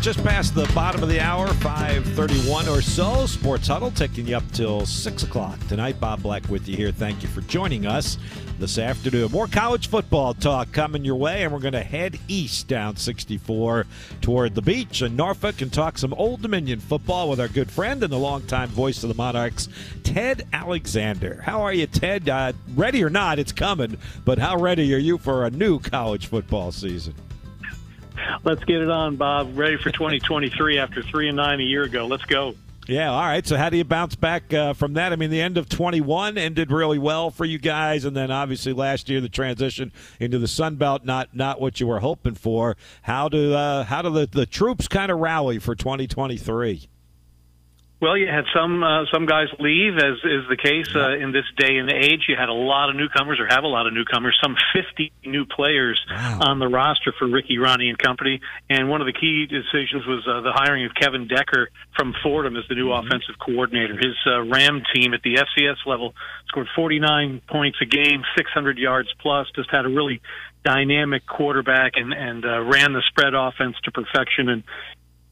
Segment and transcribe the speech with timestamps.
[0.00, 3.26] right, just past the bottom of the hour, 531 or so.
[3.26, 6.00] Sports Huddle taking you up till 6 o'clock tonight.
[6.00, 6.90] Bob Black with you here.
[6.92, 8.16] Thank you for joining us
[8.58, 9.30] this afternoon.
[9.30, 13.86] More college football talk coming your way, and we're going to head east down 64
[14.20, 18.02] toward the beach in Norfolk and talk some Old Dominion football with our good friend
[18.02, 19.68] and the longtime voice of the Monarchs,
[20.02, 21.42] Ted Alexander.
[21.44, 22.28] How are you, Ted?
[22.28, 26.26] Uh, ready or not, it's coming, but how ready are you for a new college
[26.26, 27.14] football season?
[28.44, 29.56] Let's get it on, Bob.
[29.56, 32.06] Ready for 2023 after three and nine a year ago.
[32.06, 32.54] Let's go.
[32.86, 33.46] Yeah, all right.
[33.46, 35.12] So, how do you bounce back uh, from that?
[35.12, 38.72] I mean, the end of 21 ended really well for you guys, and then obviously
[38.72, 42.76] last year the transition into the Sun Belt not not what you were hoping for.
[43.02, 46.88] How do uh, how do the, the troops kind of rally for 2023?
[48.00, 51.44] Well, you had some uh, some guys leave, as is the case uh, in this
[51.58, 52.24] day and age.
[52.28, 54.38] You had a lot of newcomers, or have a lot of newcomers.
[54.42, 56.38] Some 50 new players wow.
[56.40, 58.40] on the roster for Ricky Rahne and company.
[58.70, 62.56] And one of the key decisions was uh, the hiring of Kevin Decker from Fordham
[62.56, 63.06] as the new mm-hmm.
[63.06, 63.92] offensive coordinator.
[63.92, 66.14] His uh, Ram team at the FCS level
[66.48, 69.46] scored 49 points a game, 600 yards plus.
[69.54, 70.22] Just had a really
[70.64, 74.48] dynamic quarterback and and uh, ran the spread offense to perfection.
[74.48, 74.64] And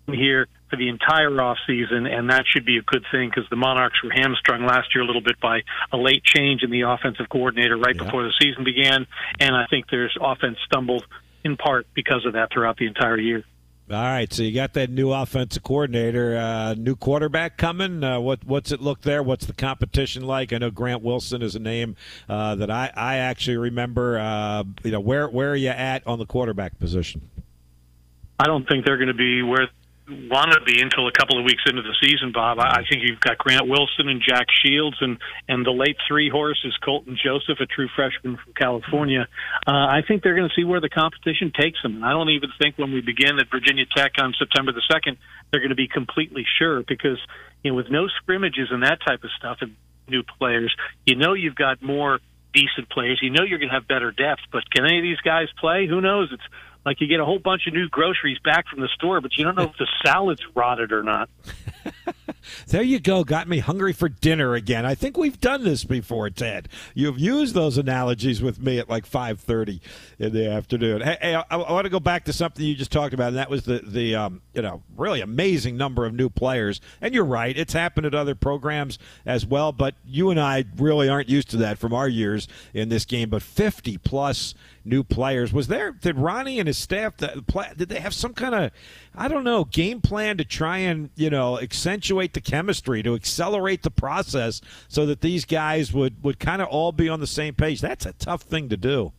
[0.07, 3.57] here for the entire off season, and that should be a good thing because the
[3.57, 5.61] Monarchs were hamstrung last year a little bit by
[5.93, 8.05] a late change in the offensive coordinator right yeah.
[8.05, 9.07] before the season began,
[9.41, 11.05] and I think there's offense stumbled
[11.45, 13.45] in part because of that throughout the entire year.
[13.91, 18.05] All right, so you got that new offensive coordinator, uh, new quarterback coming.
[18.05, 19.23] Uh, what what's it look there?
[19.23, 20.53] What's the competition like?
[20.53, 21.97] I know Grant Wilson is a name
[22.29, 24.19] uh, that I, I actually remember.
[24.19, 27.31] Uh, you know, where where are you at on the quarterback position?
[28.39, 29.69] I don't think they're going to be where
[30.09, 32.59] want to be until a couple of weeks into the season, Bob.
[32.59, 36.61] I think you've got Grant Wilson and Jack Shields, and and the late three horse
[36.65, 39.29] is Colton Joseph, a true freshman from California.
[39.67, 41.97] Uh, I think they're going to see where the competition takes them.
[41.97, 45.19] And I don't even think when we begin at Virginia Tech on September the second,
[45.51, 47.19] they're going to be completely sure because
[47.63, 49.77] you know with no scrimmages and that type of stuff and
[50.09, 50.75] new players,
[51.07, 52.21] you know you've got more
[52.55, 53.21] decent players.
[53.23, 55.87] You know you're going to have better depth, but can any of these guys play?
[55.87, 56.31] Who knows?
[56.33, 56.43] It's
[56.85, 59.45] like you get a whole bunch of new groceries back from the store, but you
[59.45, 61.29] don't know if the salad's rotted or not.
[62.69, 63.25] there you go.
[63.25, 64.87] Got me hungry for dinner again.
[64.87, 66.69] I think we've done this before, Ted.
[66.95, 69.81] You've used those analogies with me at like five thirty
[70.19, 71.01] in the afternoon.
[71.01, 73.37] Hey, hey I, I, want to go back to something you just talked about, and
[73.37, 76.81] that was the the um, you know really amazing number of new players.
[77.01, 79.73] And you're right, it's happened at other programs as well.
[79.73, 83.31] But you and I really aren't used to that from our years in this game.
[83.31, 84.55] But fifty plus
[84.89, 85.53] new players.
[85.53, 88.71] Was there did Rahne and his staff did they have some kind of
[89.15, 93.83] I don't know game plan to try and you know accentuate the chemistry to accelerate
[93.83, 97.55] the process so that these guys would would kind of all be on the same
[97.55, 97.81] page?
[97.81, 99.13] That's a tough thing to do.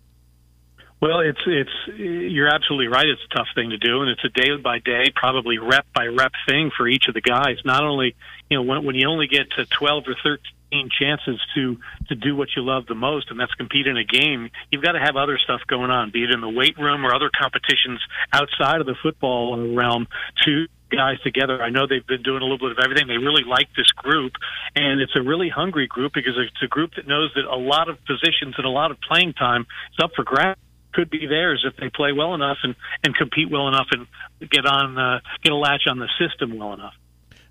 [1.01, 3.07] Well, it's it's you're absolutely right.
[3.07, 6.07] It's a tough thing to do, and it's a day by day, probably rep by
[6.07, 7.55] rep thing for each of the guys.
[7.63, 8.15] Not only
[8.49, 11.77] you know when when you only get to twelve or thirteen chances to
[12.09, 14.49] to do what you love the most, and that's compete in a game.
[14.71, 17.15] You've got to have other stuff going on, be it in the weight room or
[17.15, 18.01] other competitions
[18.33, 20.05] outside of the football realm
[20.43, 21.61] to guys together.
[21.61, 23.07] I know they've been doing a little bit of everything.
[23.07, 24.33] They really like this group,
[24.75, 27.89] and it's a really hungry group because it's a group that knows that a lot
[27.89, 30.59] of positions and a lot of playing time is up for grabs.
[30.91, 34.07] Could be theirs if they play well enough and and compete well enough and
[34.49, 36.95] get on uh, get a latch on the system well enough.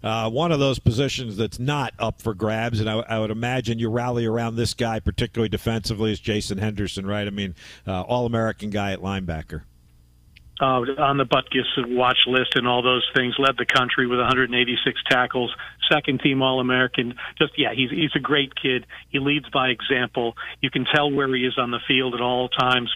[0.02, 3.80] Uh, one of those positions that's not up for grabs, and I, I, would imagine
[3.80, 7.26] you rally around this guy, particularly defensively, is Jason Henderson, right?
[7.26, 7.56] I mean,
[7.86, 9.62] uh, All American guy at linebacker.
[10.60, 15.00] Uh, on the Butkus watch list and all those things, led the country with 186
[15.08, 15.54] tackles,
[15.90, 17.14] second team All American.
[17.38, 18.86] Just yeah, he's he's a great kid.
[19.08, 20.36] He leads by example.
[20.60, 22.90] You can tell where he is on the field at all times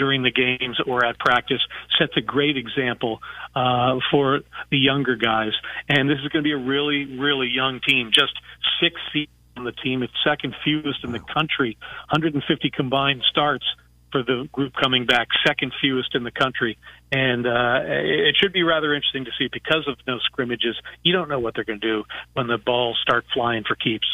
[0.00, 1.60] during the games or at practice
[1.98, 3.20] sets a great example
[3.54, 5.52] uh, for the younger guys.
[5.90, 8.10] And this is going to be a really, really young team.
[8.10, 8.32] Just
[8.80, 9.28] six feet
[9.58, 10.02] on the team.
[10.02, 11.76] It's second fewest in the country.
[12.10, 13.66] 150 combined starts
[14.12, 16.78] for the group coming back, second fewest in the country.
[17.12, 20.76] And uh, it should be rather interesting to see because of no scrimmages.
[21.02, 22.04] You don't know what they're going to do
[22.34, 24.06] when the balls start flying for keeps.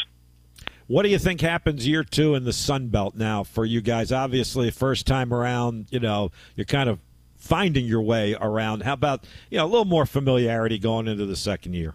[0.88, 4.12] What do you think happens year two in the Sun Belt now for you guys?
[4.12, 7.00] Obviously, first time around, you know, you're kind of
[7.37, 8.82] finding your way around.
[8.82, 11.92] How about you know a little more familiarity going into the second year?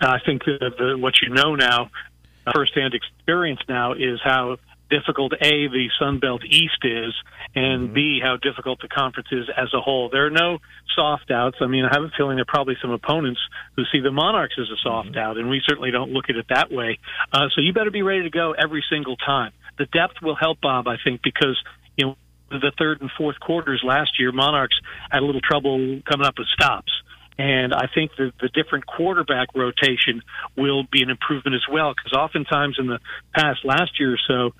[0.00, 1.90] I think that the, what you know now,
[2.52, 4.56] firsthand experience now, is how
[4.92, 7.14] difficult a the Sun Belt East is,
[7.54, 7.94] and mm-hmm.
[7.94, 10.10] b how difficult the conference is as a whole.
[10.10, 10.58] There are no
[10.94, 11.56] soft outs.
[11.60, 13.40] I mean, I have a feeling there are probably some opponents
[13.76, 15.18] who see the Monarchs as a soft mm-hmm.
[15.18, 16.98] out, and we certainly don't look at it that way.
[17.32, 19.52] Uh, so you better be ready to go every single time.
[19.78, 21.56] The depth will help Bob, I think, because
[21.96, 22.16] you know
[22.50, 24.76] the third and fourth quarters last year, Monarchs
[25.10, 26.92] had a little trouble coming up with stops.
[27.38, 30.22] And I think that the different quarterback rotation
[30.56, 32.98] will be an improvement as well, because oftentimes in the
[33.34, 34.54] past last year or so,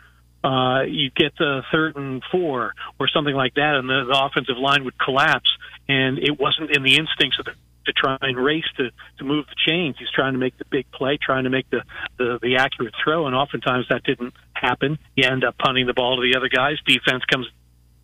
[0.45, 4.59] uh, you get the third and four or something like that, and the, the offensive
[4.59, 5.51] line would collapse,
[5.89, 7.53] and it wasn't in the instincts of the
[7.87, 9.97] to try and race to to move the chains.
[9.99, 11.83] He's trying to make the big play, trying to make the
[12.19, 14.99] the, the accurate throw, and oftentimes that didn't happen.
[15.17, 16.77] You end up punting the ball to the other guys.
[16.87, 17.49] Defense comes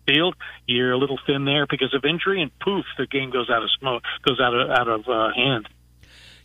[0.05, 0.35] field.
[0.65, 3.69] You're a little thin there because of injury, and poof, the game goes out of
[3.79, 5.67] smoke, goes out of out of uh, hand.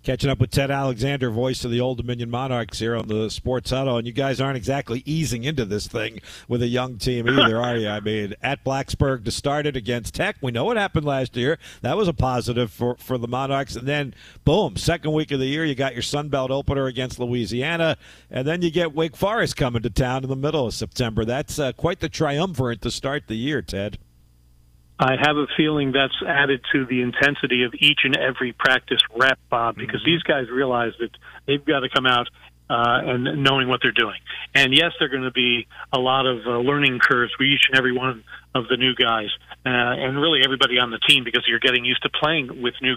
[0.04, 3.70] Catching up with Ted Alexander, voice of the Old Dominion Monarchs here on the Sports
[3.70, 3.96] Huddle.
[3.96, 7.78] And you guys aren't exactly easing into this thing with a young team either, are
[7.78, 7.88] you?
[7.88, 10.36] I mean, at Blacksburg to start it against Tech.
[10.42, 11.58] We know what happened last year.
[11.80, 13.76] That was a positive for, for the Monarchs.
[13.76, 14.14] And then,
[14.44, 17.96] boom, second week of the year, you got your Sun Belt opener against Louisiana.
[18.30, 21.24] And then you get Wake Forest coming to town in the middle of September.
[21.24, 23.96] That's uh, quite the triumvirate to start the year, Ted.
[24.98, 29.38] I have a feeling that's added to the intensity of each and every practice rep,
[29.50, 30.10] Bob, because mm-hmm.
[30.10, 31.10] these guys realize that
[31.46, 32.28] they've got to come out
[32.70, 34.20] uh, and knowing what they're doing.
[34.54, 37.62] And yes, there are going to be a lot of uh, learning curves for each
[37.68, 38.22] and every one
[38.54, 39.28] of the new guys,
[39.66, 42.96] uh, and really everybody on the team because you're getting used to playing with new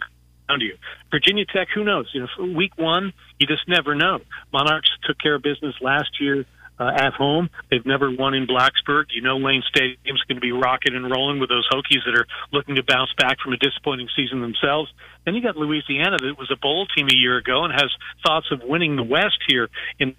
[0.49, 0.75] around you.
[1.11, 2.09] Virginia Tech, who knows?
[2.13, 4.19] You know, week one, you just never know.
[4.53, 6.45] Monarchs took care of business last year
[6.79, 7.49] uh, at home.
[7.69, 9.05] They've never won in Blacksburg.
[9.09, 12.27] You know Lane Stadium's going to be rocking and rolling with those Hokies that are
[12.51, 14.91] looking to bounce back from a disappointing season themselves.
[15.25, 17.89] Then you got Louisiana that was a bowl team a year ago and has
[18.25, 19.69] thoughts of winning the West here
[19.99, 20.15] in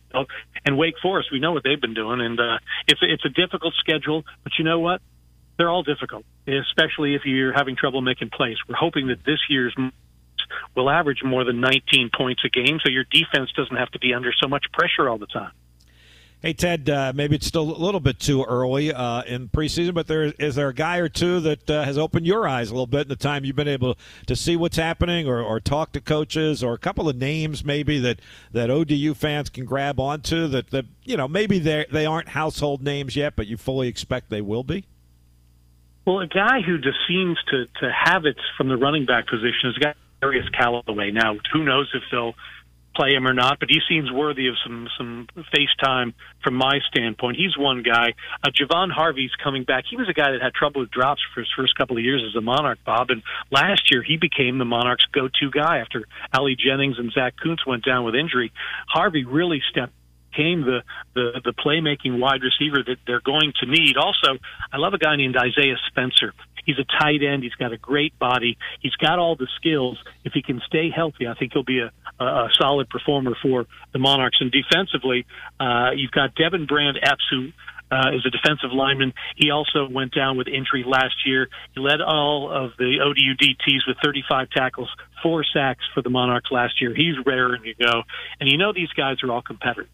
[0.65, 1.31] and Wake Forest.
[1.33, 4.25] We know what they've been doing, and uh, it's it's a difficult schedule.
[4.43, 5.01] But you know what?
[5.57, 8.57] They're all difficult, especially if you're having trouble making plays.
[8.69, 9.75] We're hoping that this year's
[10.77, 14.15] will average more than 19 points a game, so your defense doesn't have to be
[14.15, 15.51] under so much pressure all the time.
[16.41, 20.07] Hey Ted, uh, maybe it's still a little bit too early uh, in preseason, but
[20.07, 22.87] there is there a guy or two that uh, has opened your eyes a little
[22.87, 23.99] bit in the time you've been able
[24.29, 27.99] to see what's happening, or, or talk to coaches, or a couple of names maybe
[27.99, 28.21] that,
[28.53, 32.85] that ODU fans can grab onto that, that you know maybe they they aren't household
[32.85, 34.85] names yet, but you fully expect they will be.
[36.05, 39.71] Well, a guy who just seems to to have it from the running back position
[39.71, 41.11] is a guy Darius Calloway.
[41.11, 42.35] Now, who knows if they'll
[42.99, 46.81] play him or not, but he seems worthy of some some face time from my
[46.89, 47.37] standpoint.
[47.37, 48.15] He's one guy.
[48.43, 49.85] Uh, Javon Harvey's coming back.
[49.89, 52.23] He was a guy that had trouble with drops for his first couple of years
[52.29, 56.05] as a Monarch, Bob, and last year he became the Monarchs' go-to guy after
[56.35, 58.53] Ali Jennings and Zach Kuntz went down with injury.
[58.89, 59.93] Harvey really stepped
[60.39, 60.83] became the,
[61.15, 63.97] the the playmaking wide receiver that they're going to need.
[63.97, 64.39] Also,
[64.73, 66.33] I love a guy named Isaiah Spencer.
[66.69, 67.43] He's a tight end.
[67.43, 68.59] He's got a great body.
[68.81, 69.97] He's got all the skills.
[70.23, 71.91] If he can stay healthy, I think he'll be a,
[72.23, 74.37] a, a solid performer for the Monarchs.
[74.41, 75.25] And defensively,
[75.59, 77.53] uh, you've got Devin Brand Epps, who
[77.91, 79.15] uh, is a defensive lineman.
[79.35, 81.49] He also went down with injury last year.
[81.75, 84.91] He led all of the ODU DTs with 35 tackles,
[85.23, 86.95] four sacks for the Monarchs last year.
[86.95, 88.03] He's raring to go.
[88.41, 89.89] And you know these guys are all competitors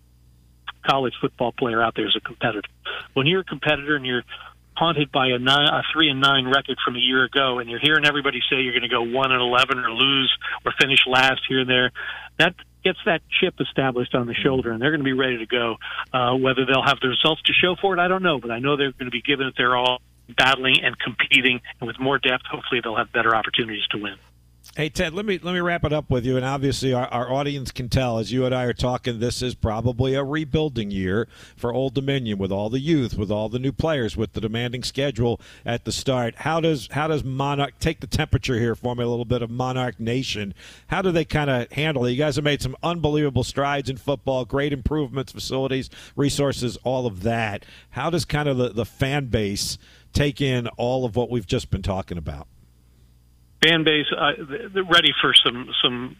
[0.87, 2.69] college football player out there is a competitor.
[3.15, 4.23] When you're a competitor and you're
[4.76, 7.81] haunted by a, nine, a three and nine record from a year ago, and you're
[7.81, 11.43] hearing everybody say you're going to go one and eleven or lose or finish last
[11.49, 11.93] here and there,
[12.38, 15.47] that gets that chip established on the shoulder, and they're going to be ready to
[15.47, 15.76] go.
[16.13, 18.58] Uh, whether they'll have the results to show for it, I don't know, but I
[18.58, 20.01] know they're going to be giving it their all,
[20.37, 24.17] battling and competing, and with more depth, hopefully they'll have better opportunities to win.
[24.77, 27.33] Hey Ted, let me let me wrap it up with you, and obviously our, our
[27.33, 29.21] audience can tell as you and I are talking.
[29.21, 33.49] This is probably a rebuilding year for Old Dominion with all the youth, with all
[33.49, 36.35] the new players, with the demanding schedule at the start.
[36.39, 39.51] How does how does Monarch take the temperature here for me a little bit of
[39.51, 40.55] Monarch Nation?
[40.89, 42.11] How do they kind of handle it?
[42.11, 47.23] You guys have made some unbelievable strides in football, great improvements, facilities, resources, all of
[47.23, 47.65] that.
[47.91, 49.79] How does kind of the, the fan base
[50.13, 52.49] take in all of what we've just been talking about?
[53.65, 54.33] Fan base uh,
[54.73, 56.17] they're ready for some some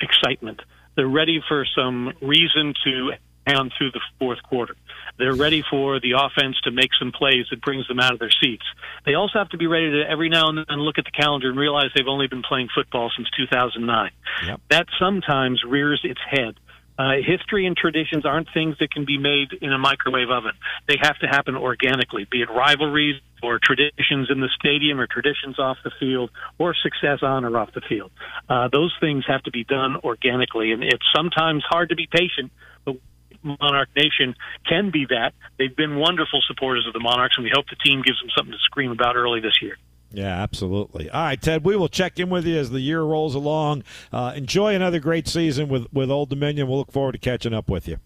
[0.00, 0.60] excitement.
[0.94, 3.12] They're ready for some reason to
[3.46, 4.74] pound through the fourth quarter.
[5.18, 8.32] They're ready for the offense to make some plays that brings them out of their
[8.42, 8.64] seats.
[9.04, 11.48] They also have to be ready to every now and then look at the calendar
[11.48, 14.10] and realize they've only been playing football since 2009.
[14.46, 14.60] Yep.
[14.70, 16.56] That sometimes rears its head
[16.98, 20.52] uh, history and traditions aren't things that can be made in a microwave oven.
[20.88, 25.58] They have to happen organically, be it rivalries or traditions in the stadium or traditions
[25.58, 28.10] off the field or success on or off the field.
[28.48, 32.50] Uh, those things have to be done organically, and it's sometimes hard to be patient,
[32.84, 32.96] but
[33.42, 34.34] Monarch Nation
[34.66, 35.32] can be that.
[35.58, 38.52] They've been wonderful supporters of the Monarchs, and we hope the team gives them something
[38.52, 39.76] to scream about early this year.
[40.12, 41.10] Yeah, absolutely.
[41.10, 43.82] All right, Ted, we will check in with you as the year rolls along.
[44.12, 46.68] Uh, enjoy another great season with, with Old Dominion.
[46.68, 47.98] We'll look forward to catching up with you.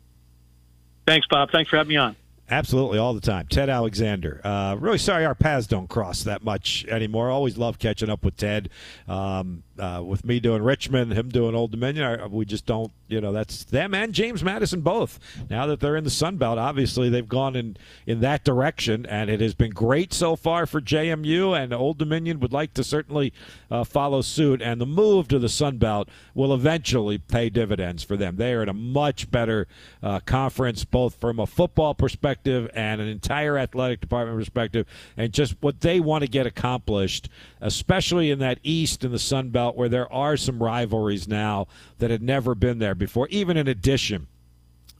[1.06, 1.50] Thanks, Bob.
[1.50, 2.16] Thanks for having me on.
[2.50, 3.46] Absolutely, all the time.
[3.48, 4.40] Ted Alexander.
[4.42, 7.30] Uh, really sorry our paths don't cross that much anymore.
[7.30, 8.70] Always love catching up with Ted.
[9.06, 12.92] Um, uh, with me doing Richmond, him doing Old Dominion, we just don't.
[13.08, 15.18] You know, that's them and James Madison both.
[15.50, 19.28] Now that they're in the Sun Belt, obviously they've gone in in that direction, and
[19.28, 21.60] it has been great so far for JMU.
[21.60, 23.32] And Old Dominion would like to certainly
[23.70, 24.62] uh, follow suit.
[24.62, 28.36] And the move to the Sun Belt will eventually pay dividends for them.
[28.36, 29.66] They are in a much better
[30.02, 35.56] uh, conference, both from a football perspective and an entire athletic department perspective, and just
[35.60, 37.28] what they want to get accomplished,
[37.60, 41.66] especially in that East and the Sun Belt where there are some rivalries now
[41.98, 44.26] that had never been there before, even in addition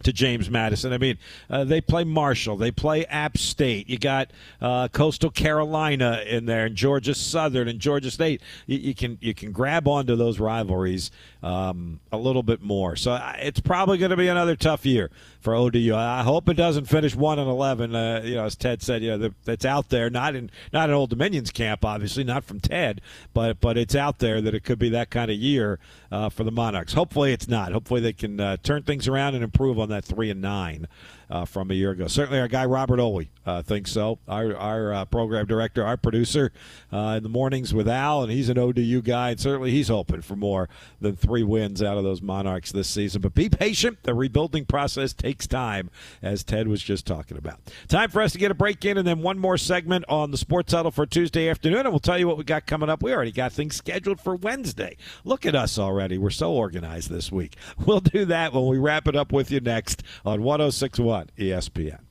[0.03, 0.93] to James Madison.
[0.93, 3.89] I mean, uh, they play Marshall, they play App State.
[3.89, 8.41] You got uh, Coastal Carolina in there, and Georgia Southern and Georgia State.
[8.67, 11.11] You, you can you can grab onto those rivalries
[11.43, 12.97] um, a little bit more.
[12.97, 15.11] So uh, it's probably going to be another tough year
[15.41, 15.95] for ODU.
[15.95, 17.95] I hope it doesn't finish one and eleven.
[17.95, 20.95] Uh, you know, as Ted said, you know, that's out there, not in not in
[20.95, 23.01] Old Dominion's camp, obviously, not from Ted,
[23.33, 25.79] but but it's out there that it could be that kind of year
[26.13, 26.93] uh, for the Monarchs.
[26.93, 27.73] Hopefully, it's not.
[27.73, 30.87] Hopefully, they can uh, turn things around and improve on that three and nine
[31.31, 32.09] uh, from a year ago.
[32.09, 34.19] Certainly, our guy Robert Oley uh, thinks so.
[34.29, 36.53] Our, our uh, program director, our producer
[36.93, 40.23] uh, in the mornings with Al, and he's an ODU guy, and certainly he's hoping
[40.23, 40.69] for more
[41.01, 43.23] than three wins out of those Monarchs this season.
[43.23, 43.99] But be patient.
[44.03, 47.61] The rebuilding process takes time, as Ted was just talking about.
[47.89, 50.39] Time for us to get a break in, and then one more segment on the
[50.39, 53.03] Sports Huddle for Tuesday afternoon, and we'll tell you what we got coming up.
[53.03, 54.97] We already got things scheduled for Wednesday.
[55.25, 56.19] Look at us already.
[56.19, 57.57] We're so organized this week.
[57.87, 62.10] We'll do that when we wrap it up with you next on 1061 ESPN.